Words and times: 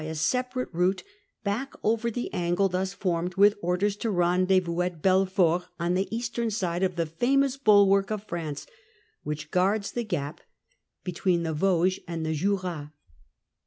a 0.03 0.15
separate 0.15 0.73
route 0.73 1.03
back 1.43 1.73
over 1.83 2.09
the 2.09 2.33
angle 2.33 2.67
thus 2.67 2.91
formed, 2.91 3.35
with 3.35 3.53
orders 3.61 3.95
to 3.95 4.09
rendezvous 4.09 4.81
at 4.81 5.03
Belfort 5.03 5.67
on 5.79 5.93
the 5.93 6.07
eastern 6.09 6.49
side, 6.49 6.81
the 6.95 7.05
famous 7.05 7.55
bulwark 7.55 8.09
of 8.09 8.23
France 8.23 8.65
which 9.21 9.51
guards 9.51 9.91
the 9.91 10.03
gap 10.03 10.41
between 11.03 11.43
the 11.43 11.53
Vosges 11.53 11.99
and 12.07 12.25
the 12.25 12.33
Jura. 12.33 12.93